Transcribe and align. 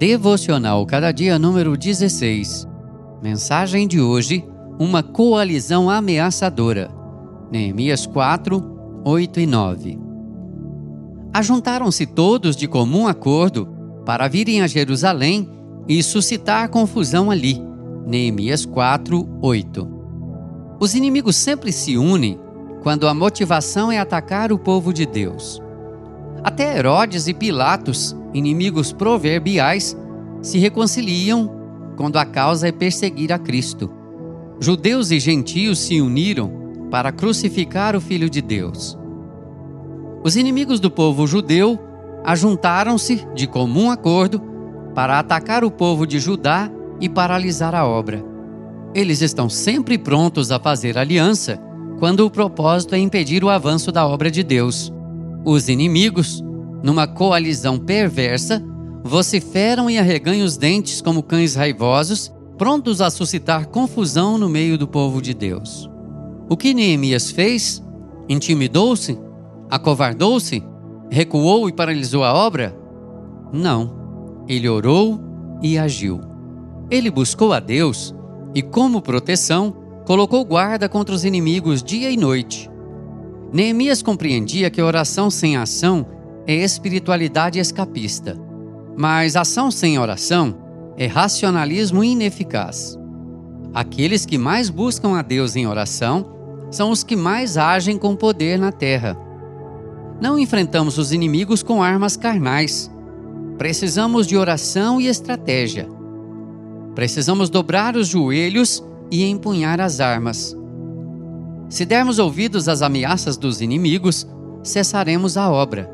Devocional 0.00 0.86
Cada 0.86 1.12
Dia 1.12 1.38
número 1.38 1.76
16. 1.76 2.66
Mensagem 3.22 3.86
de 3.86 4.00
hoje: 4.00 4.42
Uma 4.78 5.02
coalizão 5.02 5.90
ameaçadora. 5.90 6.90
Neemias 7.52 8.06
4, 8.06 9.02
8 9.04 9.40
e 9.40 9.46
9. 9.46 9.98
Ajuntaram-se 11.34 12.06
todos 12.06 12.56
de 12.56 12.66
comum 12.66 13.06
acordo 13.06 13.68
para 14.06 14.26
virem 14.26 14.62
a 14.62 14.66
Jerusalém 14.66 15.46
e 15.86 16.02
suscitar 16.02 16.70
confusão 16.70 17.30
ali. 17.30 17.60
Neemias 18.06 18.64
4, 18.64 19.28
8. 19.42 19.88
Os 20.80 20.94
inimigos 20.94 21.36
sempre 21.36 21.70
se 21.70 21.98
unem 21.98 22.40
quando 22.82 23.06
a 23.06 23.12
motivação 23.12 23.92
é 23.92 23.98
atacar 23.98 24.50
o 24.50 24.58
povo 24.58 24.94
de 24.94 25.04
Deus. 25.04 25.60
Até 26.42 26.78
Herodes 26.78 27.28
e 27.28 27.34
Pilatos, 27.34 28.16
inimigos 28.32 28.92
proverbiais, 28.92 29.96
se 30.42 30.58
reconciliam 30.58 31.50
quando 31.96 32.16
a 32.16 32.24
causa 32.24 32.68
é 32.68 32.72
perseguir 32.72 33.32
a 33.32 33.38
Cristo. 33.38 33.90
Judeus 34.58 35.10
e 35.10 35.20
gentios 35.20 35.78
se 35.78 36.00
uniram 36.00 36.88
para 36.90 37.12
crucificar 37.12 37.94
o 37.94 38.00
Filho 38.00 38.28
de 38.30 38.40
Deus. 38.40 38.98
Os 40.22 40.36
inimigos 40.36 40.80
do 40.80 40.90
povo 40.90 41.26
judeu 41.26 41.78
ajuntaram-se 42.24 43.26
de 43.34 43.46
comum 43.46 43.90
acordo 43.90 44.40
para 44.94 45.18
atacar 45.18 45.64
o 45.64 45.70
povo 45.70 46.06
de 46.06 46.18
Judá 46.18 46.70
e 47.00 47.08
paralisar 47.08 47.74
a 47.74 47.86
obra. 47.86 48.22
Eles 48.94 49.22
estão 49.22 49.48
sempre 49.48 49.96
prontos 49.96 50.50
a 50.50 50.58
fazer 50.58 50.98
aliança 50.98 51.58
quando 51.98 52.26
o 52.26 52.30
propósito 52.30 52.94
é 52.94 52.98
impedir 52.98 53.44
o 53.44 53.48
avanço 53.48 53.92
da 53.92 54.06
obra 54.06 54.30
de 54.30 54.42
Deus. 54.42 54.92
Os 55.44 55.68
inimigos, 55.68 56.42
numa 56.82 57.06
coalizão 57.06 57.78
perversa, 57.78 58.62
vociferam 59.02 59.88
e 59.88 59.98
arreganham 59.98 60.44
os 60.44 60.56
dentes 60.56 61.00
como 61.00 61.22
cães 61.22 61.54
raivosos, 61.54 62.32
prontos 62.58 63.00
a 63.00 63.08
suscitar 63.08 63.68
confusão 63.68 64.36
no 64.36 64.48
meio 64.48 64.76
do 64.76 64.86
povo 64.86 65.22
de 65.22 65.32
Deus. 65.32 65.88
O 66.48 66.56
que 66.56 66.74
Neemias 66.74 67.30
fez? 67.30 67.82
Intimidou-se? 68.28 69.18
Acovardou-se? 69.70 70.62
Recuou 71.10 71.68
e 71.68 71.72
paralisou 71.72 72.22
a 72.22 72.34
obra? 72.34 72.76
Não. 73.52 74.44
Ele 74.46 74.68
orou 74.68 75.20
e 75.62 75.78
agiu. 75.78 76.20
Ele 76.90 77.10
buscou 77.10 77.52
a 77.52 77.60
Deus 77.60 78.14
e, 78.54 78.62
como 78.62 79.00
proteção, 79.00 79.74
colocou 80.04 80.44
guarda 80.44 80.88
contra 80.88 81.14
os 81.14 81.24
inimigos 81.24 81.82
dia 81.82 82.10
e 82.10 82.16
noite. 82.16 82.69
Neemias 83.52 84.00
compreendia 84.02 84.70
que 84.70 84.80
oração 84.80 85.28
sem 85.30 85.56
ação 85.56 86.06
é 86.46 86.54
espiritualidade 86.54 87.58
escapista, 87.58 88.36
mas 88.96 89.34
ação 89.34 89.70
sem 89.70 89.98
oração 89.98 90.56
é 90.96 91.06
racionalismo 91.06 92.04
ineficaz. 92.04 92.98
Aqueles 93.74 94.24
que 94.24 94.38
mais 94.38 94.70
buscam 94.70 95.16
a 95.16 95.22
Deus 95.22 95.56
em 95.56 95.66
oração 95.66 96.26
são 96.70 96.90
os 96.90 97.02
que 97.02 97.16
mais 97.16 97.56
agem 97.56 97.98
com 97.98 98.14
poder 98.14 98.58
na 98.58 98.70
terra. 98.70 99.16
Não 100.20 100.38
enfrentamos 100.38 100.98
os 100.98 101.12
inimigos 101.12 101.62
com 101.62 101.82
armas 101.82 102.16
carnais. 102.16 102.90
Precisamos 103.58 104.26
de 104.26 104.36
oração 104.36 105.00
e 105.00 105.06
estratégia. 105.06 105.88
Precisamos 106.94 107.48
dobrar 107.48 107.96
os 107.96 108.08
joelhos 108.08 108.84
e 109.10 109.24
empunhar 109.24 109.80
as 109.80 110.00
armas. 110.00 110.56
Se 111.70 111.86
dermos 111.86 112.18
ouvidos 112.18 112.68
às 112.68 112.82
ameaças 112.82 113.36
dos 113.36 113.60
inimigos, 113.60 114.26
cessaremos 114.62 115.36
a 115.36 115.48
obra. 115.48 115.88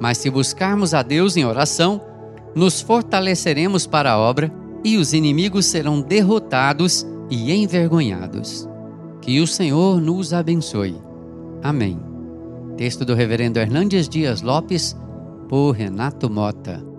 Mas 0.00 0.18
se 0.18 0.28
buscarmos 0.28 0.92
a 0.92 1.02
Deus 1.02 1.36
em 1.36 1.44
oração, 1.44 2.00
nos 2.54 2.80
fortaleceremos 2.80 3.86
para 3.86 4.10
a 4.10 4.18
obra 4.18 4.52
e 4.84 4.96
os 4.96 5.14
inimigos 5.14 5.66
serão 5.66 6.00
derrotados 6.00 7.06
e 7.30 7.52
envergonhados. 7.52 8.68
Que 9.22 9.40
o 9.40 9.46
Senhor 9.46 10.00
nos 10.00 10.34
abençoe. 10.34 11.00
Amém. 11.62 11.98
Texto 12.76 13.04
do 13.04 13.14
Reverendo 13.14 13.60
Hernandes 13.60 14.08
Dias 14.08 14.42
Lopes, 14.42 14.96
por 15.48 15.70
Renato 15.70 16.28
Mota. 16.28 16.93